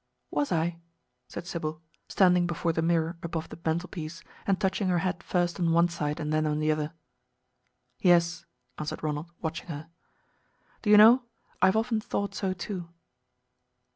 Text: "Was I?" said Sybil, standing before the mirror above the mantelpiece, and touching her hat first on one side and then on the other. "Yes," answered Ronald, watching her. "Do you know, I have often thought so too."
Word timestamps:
"Was 0.31 0.51
I?" 0.51 0.79
said 1.27 1.45
Sybil, 1.45 1.79
standing 2.07 2.47
before 2.47 2.73
the 2.73 2.81
mirror 2.81 3.19
above 3.21 3.49
the 3.49 3.59
mantelpiece, 3.63 4.23
and 4.47 4.59
touching 4.59 4.87
her 4.87 4.97
hat 5.05 5.21
first 5.21 5.59
on 5.59 5.71
one 5.73 5.89
side 5.89 6.19
and 6.19 6.33
then 6.33 6.47
on 6.47 6.57
the 6.57 6.71
other. 6.71 6.93
"Yes," 7.99 8.43
answered 8.79 9.03
Ronald, 9.03 9.29
watching 9.43 9.67
her. 9.67 9.91
"Do 10.81 10.89
you 10.89 10.97
know, 10.97 11.25
I 11.61 11.67
have 11.67 11.77
often 11.77 12.01
thought 12.01 12.33
so 12.33 12.51
too." 12.53 12.89